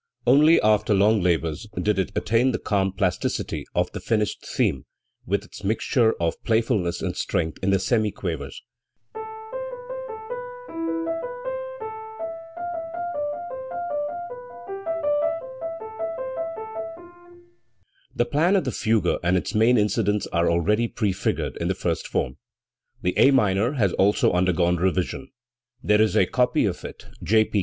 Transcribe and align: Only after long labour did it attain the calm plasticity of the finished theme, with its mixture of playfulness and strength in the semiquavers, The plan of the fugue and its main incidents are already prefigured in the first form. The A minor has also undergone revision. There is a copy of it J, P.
Only 0.25 0.59
after 0.61 0.95
long 0.95 1.21
labour 1.21 1.53
did 1.79 1.99
it 1.99 2.11
attain 2.15 2.53
the 2.53 2.57
calm 2.57 2.91
plasticity 2.91 3.65
of 3.75 3.91
the 3.91 3.99
finished 3.99 4.43
theme, 4.43 4.85
with 5.27 5.43
its 5.43 5.63
mixture 5.63 6.13
of 6.19 6.43
playfulness 6.43 7.03
and 7.03 7.15
strength 7.15 7.59
in 7.61 7.69
the 7.69 7.77
semiquavers, 7.77 8.63
The 18.15 18.25
plan 18.25 18.55
of 18.55 18.63
the 18.63 18.71
fugue 18.71 19.19
and 19.21 19.37
its 19.37 19.53
main 19.53 19.77
incidents 19.77 20.25
are 20.33 20.49
already 20.49 20.87
prefigured 20.87 21.57
in 21.57 21.67
the 21.67 21.75
first 21.75 22.07
form. 22.07 22.37
The 23.03 23.13
A 23.17 23.29
minor 23.29 23.73
has 23.73 23.93
also 23.93 24.31
undergone 24.31 24.77
revision. 24.77 25.29
There 25.83 26.01
is 26.01 26.15
a 26.17 26.25
copy 26.25 26.65
of 26.65 26.83
it 26.83 27.05
J, 27.21 27.45
P. 27.45 27.59